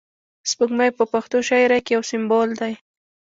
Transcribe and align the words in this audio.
سپوږمۍ 0.49 0.89
په 0.97 1.03
پښتو 1.13 1.37
شاعري 1.49 1.79
کښي 1.87 1.91
یو 1.95 2.01
سمبول 2.09 2.49
دئ. 2.59 2.73